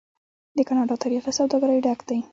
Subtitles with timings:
[0.57, 2.19] د کاناډا تاریخ له سوداګرۍ ډک دی.